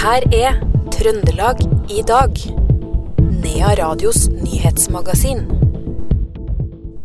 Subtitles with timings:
[0.00, 0.54] her er
[0.94, 1.58] Trøndelag
[1.92, 2.38] i dag.
[3.42, 5.42] Nea Radios nyhetsmagasin.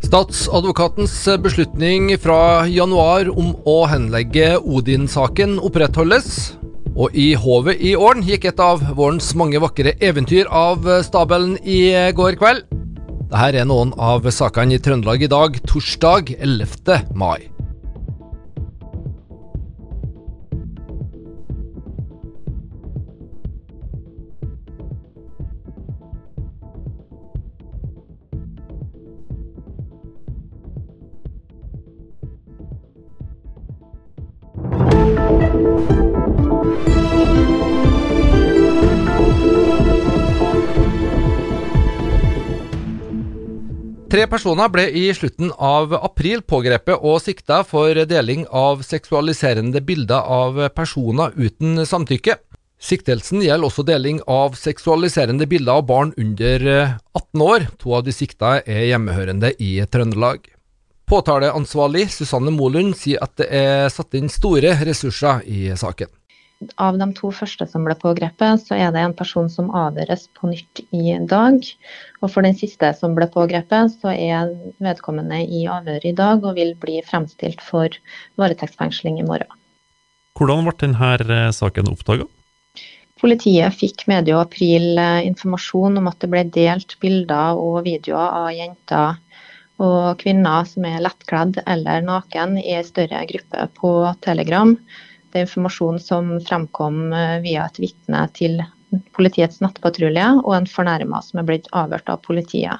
[0.05, 6.53] Statsadvokatens beslutning fra januar om å henlegge Odin-saken opprettholdes.
[6.95, 11.81] Og i Hovet i Åren gikk et av vårens mange vakre eventyr av stabelen i
[12.15, 12.63] går kveld.
[13.25, 17.11] Dette er noen av sakene i Trøndelag i dag, torsdag 11.
[17.11, 17.54] mai.
[44.15, 50.29] Tre personer ble i slutten av april pågrepet og sikta for deling av seksualiserende bilder
[50.31, 52.37] av personer uten samtykke.
[52.79, 56.63] Siktelsen gjelder også deling av seksualiserende bilder av barn under
[57.11, 57.67] 18 år.
[57.83, 60.47] To av de sikta er hjemmehørende i Trøndelag.
[61.11, 66.07] Påtaleansvarlig Susanne Molund sier at det er satt inn store ressurser i saken.
[66.79, 70.49] Av de to første som ble pågrepet, så er det en person som avhøres på
[70.49, 71.59] nytt i dag.
[72.21, 76.55] Og for den siste som ble pågrepet, så er vedkommende i avhør i dag og
[76.55, 77.91] vil bli fremstilt for
[78.39, 79.51] varetektsfengsling i morgen.
[80.35, 82.29] Hvordan ble denne saken oppdaga?
[83.19, 89.21] Politiet fikk medio april informasjon om at det ble delt bilder og videoer av jenter
[89.83, 93.91] og kvinner som er lettkledd eller naken i en større gruppe på
[94.23, 94.75] Telegram.
[95.35, 98.61] Er informasjon som fremkom eh, via et vitne til
[99.17, 102.79] politiets nettpatrulje og en fornærma som er blitt avhørt av politiet.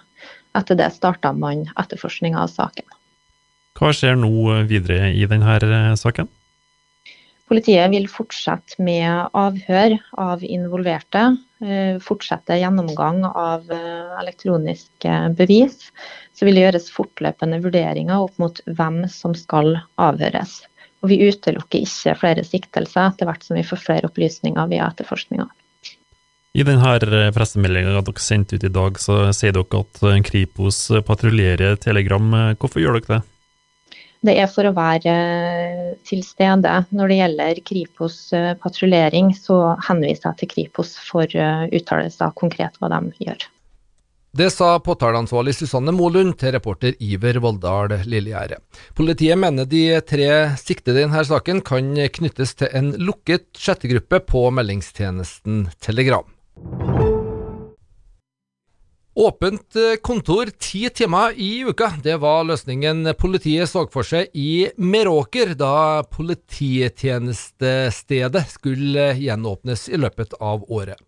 [0.55, 2.87] Etter det starta man etterforskninga av saken.
[3.75, 6.29] Hva skjer nå videre i denne eh, saken?
[7.51, 11.25] Politiet vil fortsette med avhør av involverte.
[11.59, 13.67] Eh, fortsette gjennomgang av
[14.21, 15.91] elektroniske bevis.
[16.31, 20.61] Så vil det gjøres fortløpende vurderinger opp mot hvem som skal avhøres.
[21.05, 25.45] Og vi utelukker ikke flere siktelser etter hvert som vi får flere opplysninger via etterforskninga.
[26.55, 32.33] I denne pressemeldinga dere sendte ut i dag, så sier dere at Kripos patruljerer Telegram.
[32.57, 33.23] Hvorfor gjør dere det?
[34.25, 35.13] Det er for å være
[36.09, 36.71] til stede.
[36.89, 38.17] Når det gjelder Kripos
[38.63, 43.45] patruljering, så henviser jeg til Kripos for uttalelser konkret hva de gjør.
[44.35, 48.57] Det sa påtaleansvarlig Susanne Molund til reporter Iver Voldal Lillegjerde.
[48.97, 54.51] Politiet mener de tre siktede i denne saken kan knyttes til en lukket chattegruppe på
[54.57, 56.27] meldingstjenesten Telegram.
[59.15, 65.55] Åpent kontor ti timer i uka, det var løsningen politiet så for seg i Meråker
[65.55, 70.99] da polititjenestestedet skulle gjenåpnes i løpet av året.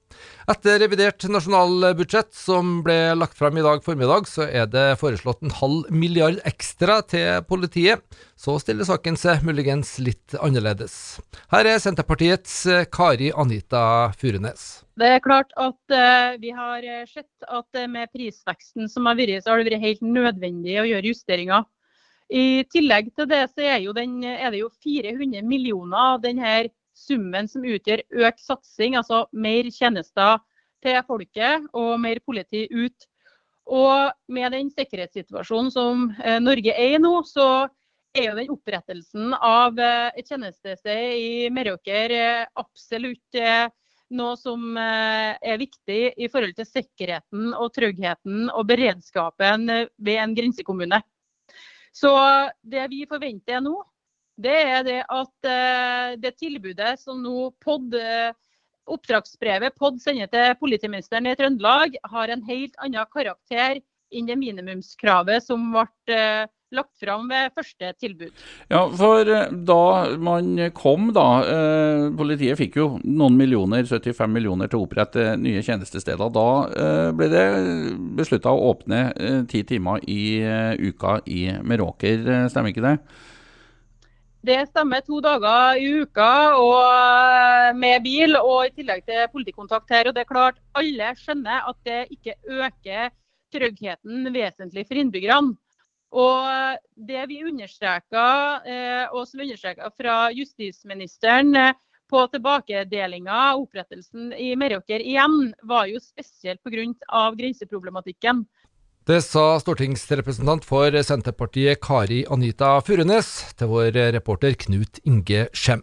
[0.47, 5.55] Etter revidert nasjonalbudsjett som ble lagt fram i dag formiddag, så er det foreslått en
[5.57, 8.03] halv milliard ekstra til politiet.
[8.39, 11.17] Så stiller saken seg muligens litt annerledes.
[11.51, 12.61] Her er Senterpartiets
[12.93, 14.85] Kari Anita Furunes.
[14.97, 19.51] Det er klart at uh, vi har sett at med prisveksten som har vært, så
[19.51, 21.67] har det vært helt nødvendig å gjøre justeringer.
[22.27, 26.57] I tillegg til det så er, den, er det jo 400 millioner av denne
[26.97, 30.41] summen som utgjør økt satsing, altså mer tjenester
[30.83, 33.07] til folket og mer politi ut.
[33.67, 37.67] Og med den sikkerhetssituasjonen som eh, Norge er i nå, så
[38.15, 43.41] er jo den opprettelsen av eh, et tjenestested i Meråker eh, absolutt
[44.07, 51.01] noe som er viktig i forhold til sikkerheten og tryggheten og beredskapen ved en grensekommune.
[51.91, 52.13] Så
[52.63, 53.73] det vi forventer nå,
[54.37, 58.33] det er det at uh, det tilbudet som nå POD, uh,
[58.93, 63.81] oppdragsbrevet POD sender til politimesteren i Trøndelag, har en helt annen karakter
[64.13, 66.45] enn det minimumskravet som ble uh,
[66.75, 68.41] lagt fram ved første tilbud.
[68.67, 69.83] Ja, for da
[70.19, 71.23] man kom, da
[72.19, 76.27] Politiet fikk jo noen millioner, 75 millioner til å opprette nye tjenestesteder.
[76.35, 77.45] Da ble det
[78.19, 78.99] beslutta å åpne
[79.47, 80.43] ti timer i
[80.91, 82.97] uka i Meråker, stemmer ikke det?
[84.47, 85.01] Det stemmer.
[85.03, 90.07] To dager i uka og med bil, og i tillegg til politikontakt her.
[90.07, 93.09] Og det er klart, Alle skjønner at det ikke øker
[93.51, 95.57] tryggheten vesentlig for innbyggerne.
[96.15, 101.73] Og Det vi understreker, eh, og som understreka fra justisministeren eh,
[102.07, 106.87] på tilbakedelinga og opprettelsen i Meråker igjen, var jo spesielt pga.
[107.35, 108.45] grenseproblematikken.
[109.07, 115.79] Det sa stortingsrepresentant for Senterpartiet Kari Anita Furunes til vår reporter Knut Inge Skjem.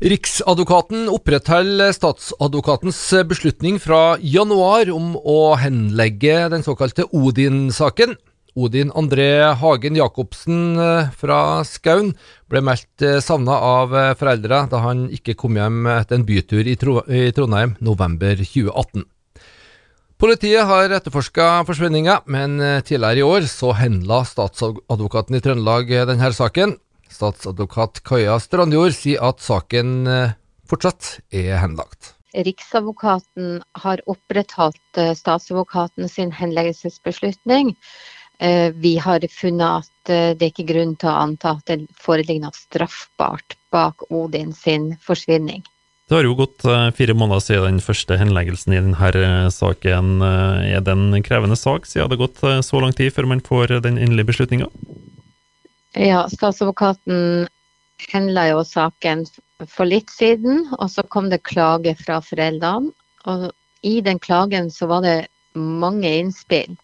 [0.00, 8.16] Riksadvokaten opprettholder statsadvokatens beslutning fra januar om å henlegge den såkalte Odin-saken.
[8.56, 12.14] Odin André Hagen Jacobsen eh, fra Skaun
[12.48, 16.64] ble meldt eh, savna av foreldra foreldre da han ikke kom hjem etter en bytur
[16.64, 19.04] i, Trondheim november 2018.
[20.18, 26.74] Politiet har etterforska forsvinninga, men tidligere i år så henla statsadvokaten i Trøndelag denne saken.
[27.06, 30.08] Statsadvokat Kaja Strandjord sier at saken
[30.66, 32.16] fortsatt er henlagt.
[32.34, 37.76] Riksadvokaten har opprettholdt statsadvokaten sin henleggelsesbeslutning.
[38.42, 42.48] Eh, vi har funnet at det ikke er grunn til å anta at det foreligger
[42.48, 45.62] noe straffbart bak Odin sin forsvinning.
[46.08, 50.22] Det har jo gått eh, fire måneder siden den første henleggelsen i denne saken.
[50.24, 53.78] Er det en krevende sak, siden det har gått så lang tid før man får
[53.84, 54.70] den endelige beslutninga?
[55.92, 57.48] Ja, statsadvokaten
[58.08, 59.26] henla jo saken
[59.66, 62.92] for litt siden, og så kom det klage fra foreldrene.
[63.28, 63.50] Og
[63.84, 65.18] i den klagen så var det
[65.58, 66.76] mange innspill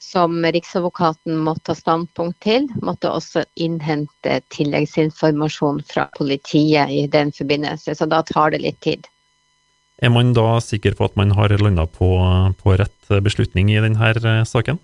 [0.00, 7.94] som Riksadvokaten måtte ta standpunkt til, måtte også innhente tilleggsinformasjon fra politiet i den forbindelse.
[7.94, 9.08] Så da tar det litt tid.
[10.00, 12.08] Er man da sikker på at man har landa på,
[12.62, 14.80] på, rett beslutning i denne eh, saken?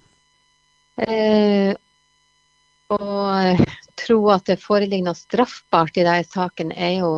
[1.01, 1.73] Eh,
[2.93, 2.99] å
[3.97, 7.13] tro at det foreligger noe straffbart i denne saken, er jo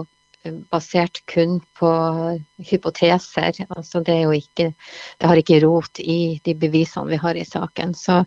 [0.73, 1.93] basert kun på
[2.71, 3.63] hypoteser.
[3.69, 7.95] Altså det, ikke, det, har ikke rot i de bevisene vi har i saken.
[7.95, 8.23] Så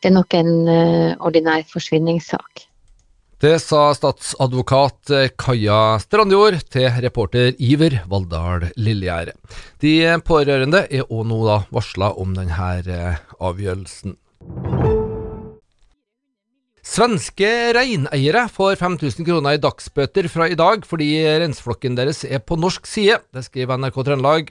[0.00, 2.66] det er nok en uh, ordinær forsvinningssak.
[3.40, 9.32] Det sa statsadvokat eh, Kaja Strandjord til reporter Iver Valldal Lillegjerde.
[9.80, 9.94] De
[10.28, 11.40] pårørende er òg nå
[11.72, 14.18] varsla om denne eh, avgjørelsen.
[16.90, 17.46] Svenske
[17.76, 22.88] reineiere får 5000 kroner i dagsbøter fra i dag fordi reinflokken deres er på norsk
[22.90, 23.20] side.
[23.30, 24.50] Det skriver NRK Trøndelag.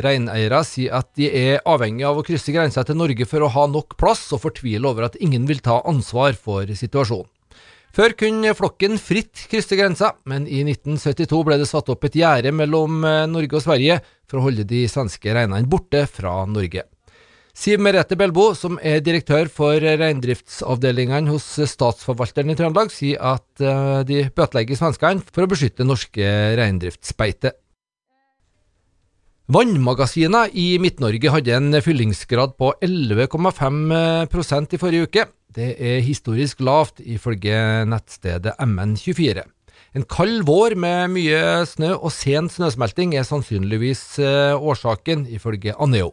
[0.00, 3.66] Reineiere sier at de er avhengig av å krysse grensa til Norge for å ha
[3.68, 7.28] nok plass, og fortviler over at ingen vil ta ansvar for situasjonen.
[7.94, 12.50] Før kunne flokken fritt krysse grensa, men i 1972 ble det satt opp et gjerde
[12.56, 16.88] mellom eh, Norge og Sverige for å holde de svenske reinene borte fra Norge.
[17.54, 24.00] Siv Merete Belbo, som er direktør for reindriftsavdelingene hos Statsforvalteren i Trøndelag, sier at eh,
[24.08, 27.52] de bøtelegger svenskene for å beskytte norske reindriftsbeite.
[29.54, 35.26] Vannmagasinene i Midt-Norge hadde en fyllingsgrad på 11,5% i forrige uke.
[35.54, 39.44] Det er historisk lavt, ifølge nettstedet MN24.
[39.94, 46.10] En kald vår med mye snø og sen snøsmelting er sannsynligvis eh, årsaken, ifølge Aneo.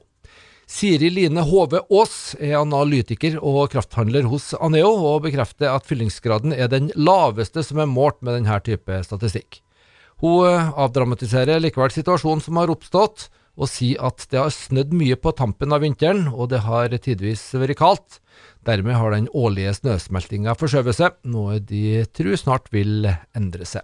[0.71, 6.69] Siri Line Hove Aas er analytiker og krafthandler hos Aneo, og bekrefter at fyllingsgraden er
[6.71, 9.59] den laveste som er målt med denne type statistikk.
[10.23, 13.27] Hun eh, avdramatiserer likevel situasjonen som har oppstått,
[13.59, 17.43] og sier at det har snødd mye på tampen av vinteren, og det har tidvis
[17.59, 18.21] vært kaldt.
[18.65, 23.83] Dermed har den årlige snøsmeltinga forskjøvet seg, noe de tror snart vil endre seg.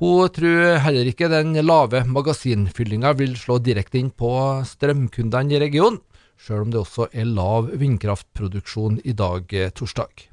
[0.00, 4.30] Hun tror heller ikke den lave magasinfyllinga vil slå direkte inn på
[4.68, 6.00] strømkundene i regionen,
[6.40, 10.28] sjøl om det også er lav vindkraftproduksjon i dag, eh, torsdag.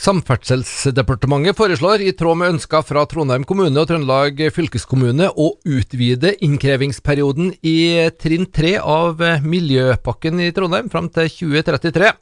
[0.00, 7.50] Samferdselsdepartementet foreslår, i tråd med ønsker fra Trondheim kommune og Trøndelag fylkeskommune, å utvide innkrevingsperioden
[7.66, 12.14] i trinn tre av Miljøpakken i Trondheim fram til 2033.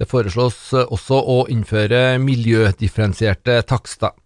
[0.00, 4.16] Det foreslås også å innføre miljødifferensierte takster.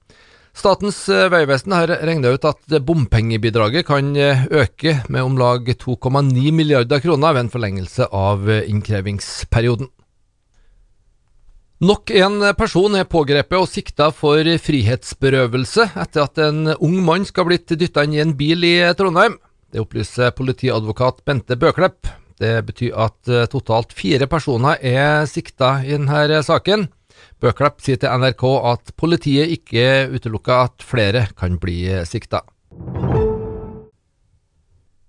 [0.57, 6.49] Statens eh, vegvesen har regnet ut at bompengebidraget kan eh, øke med om lag 2,9
[6.57, 9.91] milliarder kroner ved en forlengelse av eh, innkrevingsperioden.
[11.85, 17.45] Nok en person er pågrepet og sikta for frihetsberøvelse etter at en ung mann skal
[17.45, 19.37] ha blitt dytta inn i en bil i Trondheim.
[19.69, 22.09] Det opplyser politiadvokat Bente Bøklepp.
[22.41, 26.89] Det betyr at totalt fire personer er sikta i denne saken.
[27.43, 32.43] Bøklepp sier til NRK at politiet ikke utelukker at flere kan bli sikta.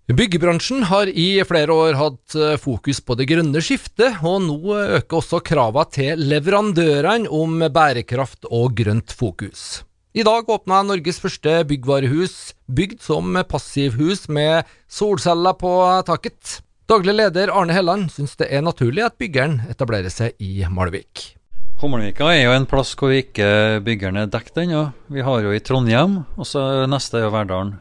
[0.08, 5.42] Byggebransjen har i flere år hatt fokus på det grønne skiftet, og nå øker også
[5.44, 9.84] kravene til leverandørene om bærekraft og grønt fokus.
[10.18, 15.74] I dag åpna Norges første byggvarehus, bygd som passivhus med solceller på
[16.08, 16.62] taket.
[16.90, 21.37] Daglig leder Arne Helland syns det er naturlig at byggeren etablerer seg i Malvik.
[21.78, 23.48] Hommelvika er jo en plass hvor vi ikke
[23.86, 24.80] bygger ned dekk ennå.
[25.14, 27.76] Vi har jo i Trondheim, og så neste er jo Verdalen.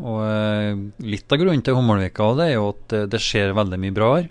[0.00, 3.96] Og eh, Litt av grunnen til Hommelvika det er jo at det skjer veldig mye
[3.98, 4.30] bra her.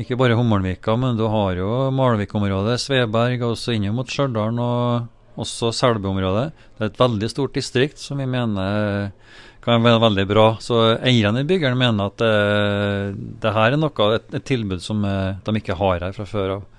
[0.00, 5.44] Ikke bare Hommelvika, men du har jo Malvik-området, Sveberg, og også innom mot Stjørdal og
[5.44, 6.48] også Selbu-området.
[6.78, 9.12] Det er et veldig stort distrikt som vi mener
[9.64, 10.50] kan være veldig bra.
[10.64, 12.34] Så eierne i byggeren mener at det,
[13.44, 16.70] det her er noe, et, et tilbud som de ikke har her fra før av.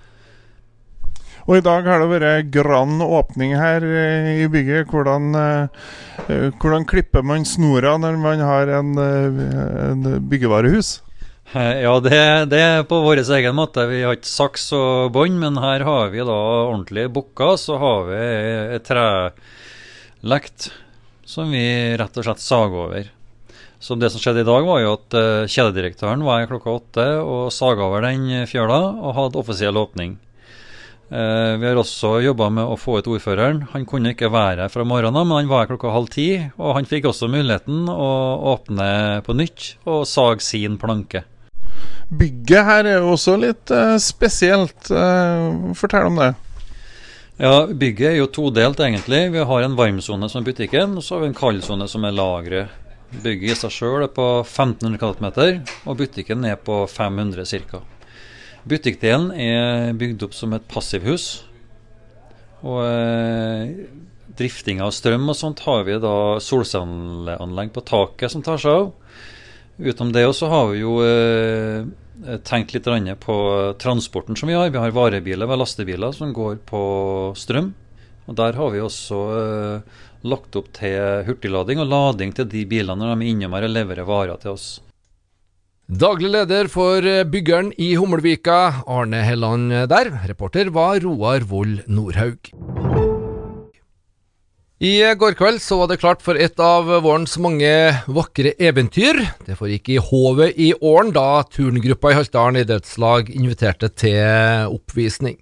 [1.46, 4.90] Og i dag har det vært grann åpning her i bygget.
[4.90, 5.36] Hvordan,
[6.58, 11.04] hvordan klipper man snora når man har en, en byggevarehus?
[11.54, 12.18] Ja, det,
[12.50, 13.86] det, er på vår egen måte.
[13.92, 17.54] Vi har ikke saks og bånd, men her har vi da ordentlige bukker.
[17.62, 18.24] Så har vi
[18.80, 20.72] et trelekt
[21.30, 23.14] som vi rett og slett sager over.
[23.78, 25.22] Så det som skjedde i dag, var jo at
[25.52, 30.18] kjededirektøren var her klokka åtte og saga over den fjøla og hadde offisiell åpning.
[31.10, 33.62] Vi har også jobba med å få ut ordføreren.
[33.76, 36.28] Han kunne ikke være her fra morgenen, men han var her klokka halv ti.
[36.58, 38.10] Og han fikk også muligheten å
[38.56, 41.22] åpne på nytt og sage sin planke.
[42.10, 44.90] Bygget her er jo også litt uh, spesielt.
[44.92, 46.34] Uh, fortell om det.
[47.42, 49.26] Ja, Bygget er jo todelt, egentlig.
[49.34, 52.82] Vi har en varmsone som butikken, og så har vi en kaldsone som er lageret.
[53.24, 55.28] Bygget i seg sjøl er på 1500 kvm,
[55.86, 57.82] og butikken er på 500 ca.
[58.66, 61.44] Butikkdelen er bygd opp som et passivhus.
[62.66, 63.74] Og eh,
[64.38, 68.88] drifting av strøm og sånt har vi da solcelleanlegg på taket som tar seg av.
[69.78, 71.86] Utenom det også har vi jo eh,
[72.48, 72.90] tenkt litt
[73.22, 73.38] på
[73.78, 74.74] transporten som vi har.
[74.74, 76.82] Vi har varebiler og lastebiler som går på
[77.38, 77.74] strøm.
[78.26, 82.98] Og Der har vi også eh, lagt opp til hurtiglading og lading til de bilene
[82.98, 84.68] når de er innom her og leverer varer til oss.
[85.86, 90.08] Daglig leder for byggeren i Hummelvika, Arne Helland der.
[90.26, 92.50] Reporter var Roar Vold Nordhaug.
[94.82, 97.70] I går kveld så var det klart for et av vårens mange
[98.10, 99.22] vakre eventyr.
[99.46, 105.38] Det foregikk i Hovet i Åren da turngruppa i Haltdalen idrettslag inviterte til oppvisning.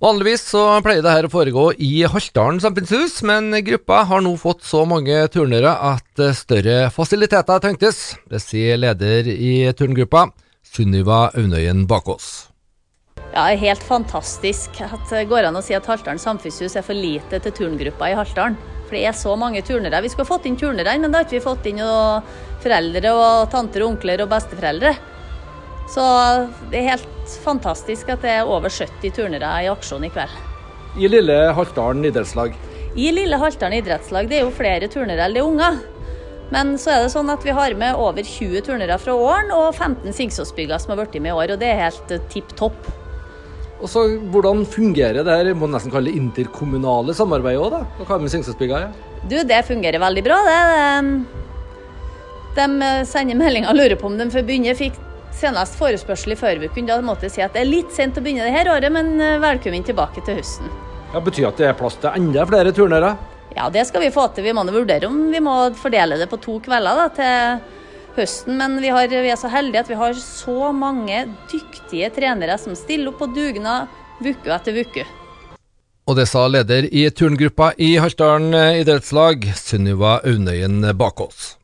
[0.00, 4.62] Vanligvis så pleier det her å foregå i Haltdalen samfunnshus, men gruppa har nå fått
[4.64, 7.98] så mange turnere at større fasiliteter trengtes.
[8.24, 10.30] Det sier leder i turngruppa,
[10.64, 12.30] Sunniva Aunøyen Bakås.
[13.34, 16.86] Ja, det er helt fantastisk at det går an å si at Haltdalen samfunnshus er
[16.86, 18.56] for lite til turngruppa i Haltdalen.
[18.86, 20.00] For det er så mange turnere.
[20.00, 21.84] Vi skulle fått inn turnere, men da har ikke vi fått inn
[22.64, 24.96] foreldre og tanter og onkler og besteforeldre.
[25.90, 26.02] Så
[26.70, 30.36] det er helt fantastisk at det er over 70 turnere i aksjon i kveld.
[30.98, 32.54] I lille Haltdalen idrettslag?
[32.98, 34.28] I lille Haltdalen idrettslag.
[34.30, 35.80] Det er jo flere turnere enn det er unger.
[36.50, 39.68] Men så er det sånn at vi har med over 20 turnere fra Åren og
[39.76, 42.88] 15 Singsåsbygger som har blitt med i år, og det er helt tipp topp.
[43.80, 44.02] Og så
[44.34, 48.06] Hvordan fungerer det her, må nesten kalle det interkommunale samarbeidet òg, da?
[48.08, 48.80] Hva med Singsåsbygda?
[48.82, 48.90] Ja?
[49.30, 50.58] Du, det fungerer veldig bra, det.
[52.58, 52.66] De
[53.06, 54.74] sender meldinger og lurer på om de begynne.
[54.76, 54.98] Fikk
[55.36, 56.86] senest forespørsel i forrige uke.
[56.88, 59.16] Da måtte jeg si at det er litt sent å begynne det her året, men
[59.42, 60.70] velkommen tilbake til høsten.
[61.10, 63.16] Ja, Betyr at det er plass til enda flere turnere?
[63.56, 64.46] Ja, det skal vi få til.
[64.46, 68.58] Vi må vurdere om vi må fordele det på to kvelder da, til høsten.
[68.60, 72.78] Men vi, har, vi, er så heldige at vi har så mange dyktige trenere som
[72.78, 75.06] stiller opp på dugnad uke etter uke.
[76.10, 81.54] Og det sa leder i turngruppa i Haltdalen idrettslag, Sunniva Aunøyen Bakås.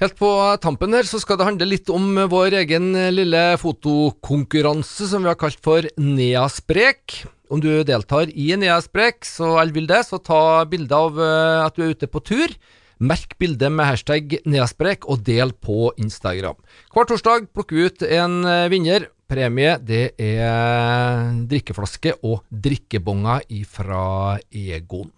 [0.00, 0.28] Helt på
[0.64, 5.36] tampen her så skal det handle litt om vår egen lille fotokonkurranse som vi har
[5.36, 7.18] kalt for Neasprek.
[7.52, 11.20] Om du deltar i Neasprek, så eller vil det, så ta bilde av
[11.66, 12.56] at du er ute på tur.
[12.96, 16.56] Merk bildet med hashtag neasprek og del på Instagram.
[16.96, 18.40] Hver torsdag plukker vi ut en
[18.72, 19.08] vinner.
[19.28, 25.12] Premie det er drikkeflaske og drikkebonger fra Egon.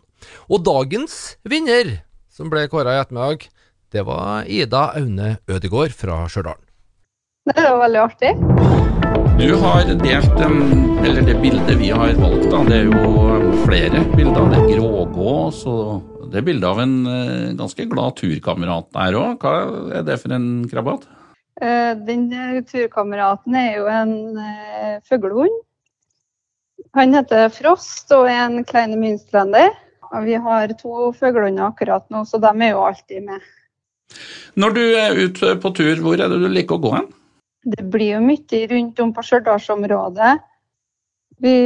[0.50, 3.46] Og dagens vinner, som ble kåra i ettermiddag,
[3.92, 6.60] det var Ida Aune Ødegård fra Stjørdal.
[7.44, 8.32] Det var veldig artig.
[9.36, 10.40] Du har delt,
[11.02, 14.48] eller det bildet vi har valgt, da, det er jo flere bilder.
[14.52, 16.94] Det er grågås og det er bilde av en
[17.58, 19.42] ganske glad turkamerat der òg.
[19.42, 19.54] Hva
[19.98, 21.08] er det for en krabat?
[22.08, 22.30] Den
[22.70, 24.14] turkameraten er jo en
[25.08, 25.58] fuglehund.
[26.96, 29.74] Han heter Frost og er en kleine münsterlender.
[30.24, 33.44] Vi har to fuglehunder akkurat nå, så de er jo alltid med.
[34.60, 37.10] Når du er ute på tur, hvor er det du liker å gå hen?
[37.62, 40.32] Det blir jo mye rundt om på Stjørdalsområdet.
[41.42, 41.56] Vi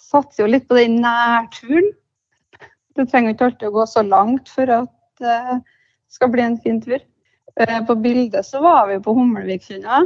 [0.00, 1.90] satser jo litt på den nærturen.
[2.96, 5.60] Du trenger ikke alltid å gå så langt for at det
[6.12, 7.00] skal bli en fin tur.
[7.86, 10.04] På bildet så var vi på Hummelviksunda.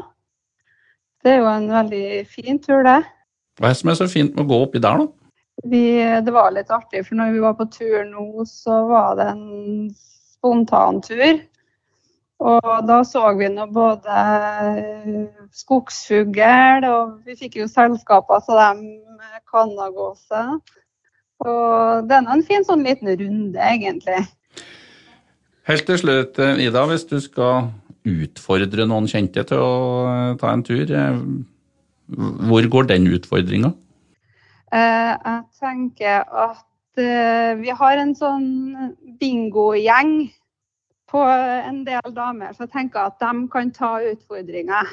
[1.24, 3.00] Det er jo en veldig fin tur, det.
[3.58, 5.06] Hva er det som er så fint med å gå oppi der, da?
[5.70, 5.84] Vi,
[6.26, 9.46] det var litt artig, for når vi var på tur nå, så var det en
[10.44, 11.40] spontantur.
[12.44, 14.16] Og da så vi nå både
[15.54, 18.82] skogsfugl, og vi fikk jo selskaper av dem
[19.48, 20.42] kannagåse.
[21.44, 24.20] Og det er en fin sånn liten runde, egentlig.
[25.64, 27.70] Helt til slutt, eh, Ida, hvis du skal
[28.04, 29.72] utfordre noen kjente til å
[30.10, 31.16] eh, ta en tur, eh,
[32.50, 33.72] hvor går den utfordringa?
[34.74, 38.48] Eh, jeg tenker at eh, vi har en sånn
[39.20, 40.14] bingogjeng
[41.10, 44.88] på en del damer, jeg tenker at de kan ta utfordringer.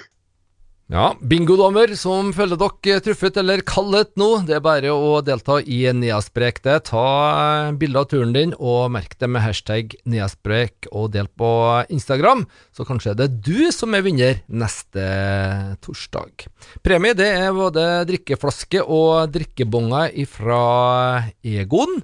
[0.92, 5.86] Ja, bingodommer som følger dere truffet eller kallet nå, det er bare å delta i
[5.96, 6.58] Neasprek.
[6.84, 7.04] Ta
[7.80, 11.48] bilde av turen din og merk det med hashtag Neasprek og del på
[11.96, 12.44] Instagram,
[12.76, 15.06] så kanskje er det du som er vinner neste
[15.80, 16.50] torsdag.
[16.84, 20.60] Premie det er både drikkeflaske og drikkebonger fra
[21.40, 22.02] Egon.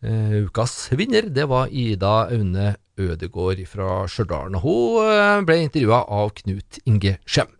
[0.00, 4.56] Uh, ukas vinner det var Ida Aune Ødegård fra Stjørdal.
[4.64, 7.52] Hun eh, ble intervjua av Knut Inge Skjem.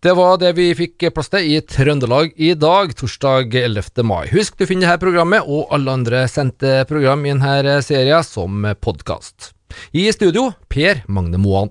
[0.00, 4.00] Det var det vi fikk plass til i Trøndelag i dag, torsdag 11.
[4.08, 4.30] mai.
[4.32, 9.50] Husk du finner dette programmet og alle andre sendte program i denne serien som podkast.
[9.92, 11.68] I studio Per Magne Moan.